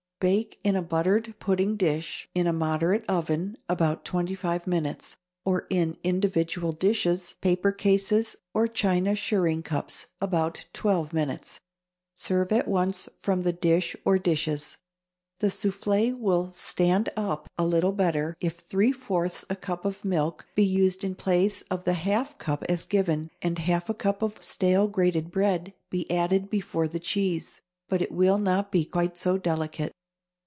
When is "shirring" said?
9.15-9.63